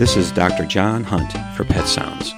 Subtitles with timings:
[0.00, 0.64] This is Dr.
[0.64, 2.32] John Hunt for Pet Sounds.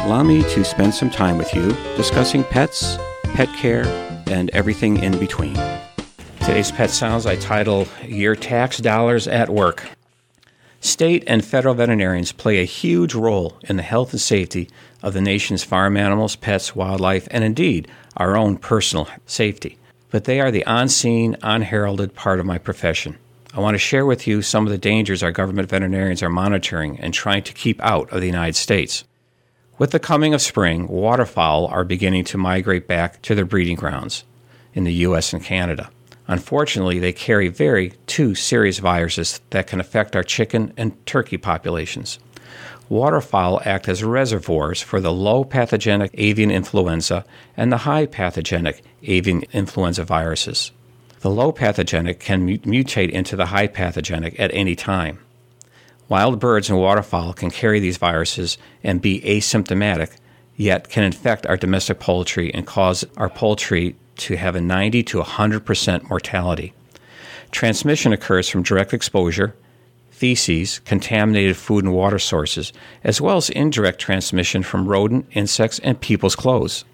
[0.00, 2.98] Allow me to spend some time with you discussing pets,
[3.32, 3.86] pet care,
[4.26, 5.54] and everything in between.
[6.40, 9.88] Today's Pet Sounds I title Your Tax Dollars at Work.
[10.82, 14.68] State and federal veterinarians play a huge role in the health and safety
[15.02, 17.88] of the nation's farm animals, pets, wildlife, and indeed
[18.18, 19.78] our own personal safety.
[20.10, 23.16] But they are the unseen, unheralded part of my profession.
[23.54, 26.98] I want to share with you some of the dangers our government veterinarians are monitoring
[27.00, 29.04] and trying to keep out of the United States.
[29.76, 34.24] With the coming of spring, waterfowl are beginning to migrate back to their breeding grounds
[34.72, 35.34] in the U.S.
[35.34, 35.90] and Canada.
[36.28, 42.18] Unfortunately, they carry very two serious viruses that can affect our chicken and turkey populations.
[42.88, 49.42] Waterfowl act as reservoirs for the low pathogenic avian influenza and the high pathogenic avian
[49.52, 50.72] influenza viruses.
[51.22, 55.20] The low pathogenic can mutate into the high pathogenic at any time.
[56.08, 60.16] Wild birds and waterfowl can carry these viruses and be asymptomatic,
[60.56, 65.22] yet can infect our domestic poultry and cause our poultry to have a 90 to
[65.22, 66.72] 100% mortality.
[67.52, 69.54] Transmission occurs from direct exposure,
[70.10, 72.72] feces, contaminated food and water sources,
[73.04, 76.84] as well as indirect transmission from rodent, insects, and people's clothes.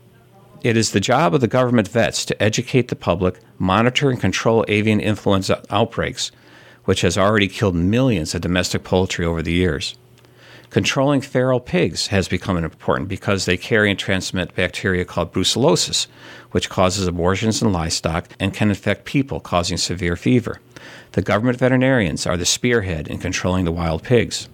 [0.62, 4.64] It is the job of the government vets to educate the public, monitor and control
[4.66, 6.32] avian influenza outbreaks,
[6.84, 9.94] which has already killed millions of domestic poultry over the years.
[10.70, 16.08] Controlling feral pigs has become important because they carry and transmit bacteria called brucellosis,
[16.50, 20.60] which causes abortions in livestock and can infect people, causing severe fever.
[21.12, 24.48] The government veterinarians are the spearhead in controlling the wild pigs.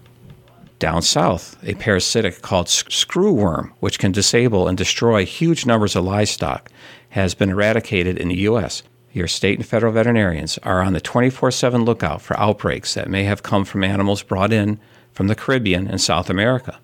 [0.78, 6.70] Down south, a parasitic called screwworm, which can disable and destroy huge numbers of livestock,
[7.10, 8.82] has been eradicated in the U.S.
[9.12, 13.22] Your state and federal veterinarians are on the 24 7 lookout for outbreaks that may
[13.24, 14.80] have come from animals brought in
[15.12, 16.80] from the Caribbean and South America.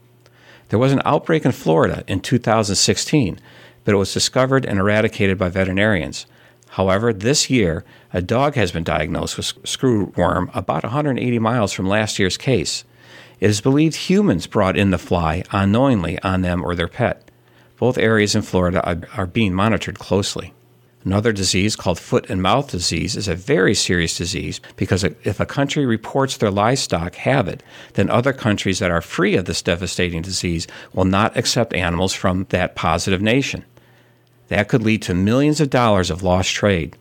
[0.69, 3.41] There was an outbreak in Florida in 2016,
[3.85, 6.27] but it was discovered and eradicated by veterinarians.
[6.71, 12.21] However, this year, a dog has been diagnosed with screwworm about 180 miles from last
[12.21, 12.85] year's case.
[13.41, 17.31] It is believed humans brought in the fly unknowingly on them or their pet.
[17.79, 20.53] Both areas in Florida are, are being monitored closely.
[21.03, 25.47] Another disease called foot and mouth disease is a very serious disease because if a
[25.47, 27.63] country reports their livestock have it,
[27.95, 32.45] then other countries that are free of this devastating disease will not accept animals from
[32.51, 33.65] that positive nation.
[34.49, 36.99] That could lead to millions of dollars of lost trade.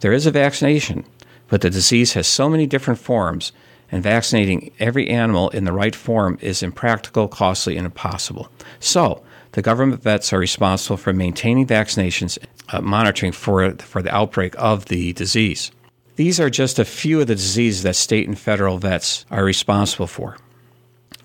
[0.00, 1.06] There is a vaccination,
[1.48, 3.52] but the disease has so many different forms,
[3.90, 8.50] and vaccinating every animal in the right form is impractical, costly, and impossible.
[8.80, 9.22] So,
[9.52, 12.38] the government vets are responsible for maintaining vaccinations
[12.70, 15.70] uh, monitoring for, for the outbreak of the disease.
[16.16, 20.06] These are just a few of the diseases that state and federal vets are responsible
[20.06, 20.36] for.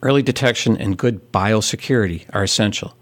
[0.01, 2.95] Early detection and good biosecurity are essential.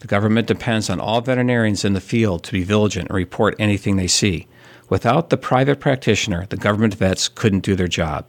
[0.00, 3.96] The government depends on all veterinarians in the field to be vigilant and report anything
[3.96, 4.46] they see.
[4.88, 8.26] Without the private practitioner, the government vets couldn't do their job.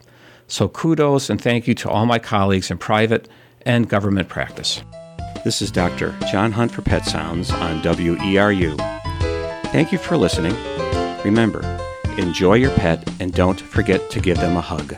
[0.48, 3.28] So kudos and thank you to all my colleagues in private
[3.66, 4.84] and government practice.
[5.44, 6.16] This is Dr.
[6.32, 8.78] John Hunt for Pet Sounds on WERU
[9.72, 10.56] Thank you for listening.
[11.24, 11.62] Remember,
[12.18, 14.96] enjoy your pet and don't forget to give them a hug.